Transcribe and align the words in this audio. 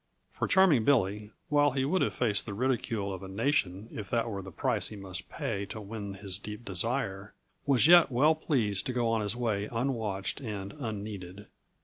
For 0.31 0.47
Charming 0.47 0.83
Billy, 0.83 1.29
while 1.49 1.73
he 1.73 1.85
would 1.85 2.01
have 2.01 2.15
faced 2.15 2.47
the 2.47 2.55
ridicule 2.55 3.13
of 3.13 3.21
a 3.21 3.27
nation 3.27 3.87
if 3.91 4.09
that 4.09 4.27
were 4.27 4.41
the 4.41 4.51
price 4.51 4.87
he 4.87 4.95
must 4.95 5.29
pay 5.29 5.63
to 5.67 5.79
win 5.79 6.15
his 6.15 6.39
deep 6.39 6.65
desire, 6.65 7.35
was 7.67 7.85
yet 7.85 8.11
well 8.11 8.33
pleased 8.33 8.87
to 8.87 8.93
go 8.93 9.07
on 9.09 9.21
his 9.21 9.35
way 9.35 9.69
unwatched 9.71 10.41
and 10.41 10.73
unneeded. 10.73 11.45